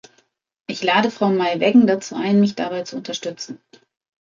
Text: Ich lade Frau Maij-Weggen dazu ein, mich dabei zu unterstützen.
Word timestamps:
Ich 0.65 0.81
lade 0.83 1.11
Frau 1.11 1.29
Maij-Weggen 1.29 1.85
dazu 1.85 2.15
ein, 2.15 2.39
mich 2.39 2.55
dabei 2.55 2.81
zu 2.81 2.95
unterstützen. 2.95 3.59